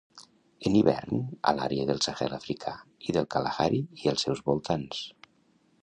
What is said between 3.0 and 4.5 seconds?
i del Kalahari i els seus